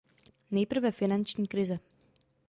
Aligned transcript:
Nejprve 0.51 0.91
finanční 0.91 1.47
krize. 1.47 1.79